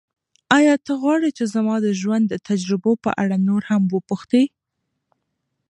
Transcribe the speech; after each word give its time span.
ایا 0.57 0.75
ته 0.85 0.93
غواړې 1.01 1.29
چې 1.37 1.43
زما 1.55 1.75
د 1.81 1.87
ژوند 2.01 2.25
د 2.29 2.35
تجربو 2.49 2.91
په 3.03 3.09
اړه 3.23 3.35
نور 3.47 3.61
هم 3.69 3.81
وپوښتې؟ 3.93 4.43